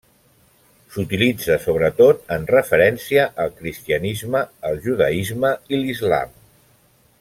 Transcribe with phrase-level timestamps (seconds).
[0.93, 6.39] S'utilitza sobretot en referència al cristianisme, el judaisme i l'islam.